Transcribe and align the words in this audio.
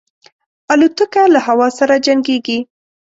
الوتکه 0.73 1.23
له 1.33 1.39
هوا 1.47 1.67
سره 1.79 1.95
جنګيږي. 2.05 2.59